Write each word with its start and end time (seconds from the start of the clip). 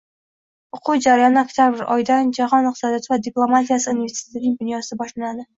O‘quv 0.77 1.01
jarayoni 1.05 1.39
oktabr 1.41 1.83
oyidan 1.97 2.33
Jahon 2.39 2.71
iqtisodiyoti 2.71 3.13
va 3.15 3.21
diplomatiyasi 3.29 3.91
universitetining 3.95 4.59
binosida 4.65 5.03
boshlanadi 5.05 5.49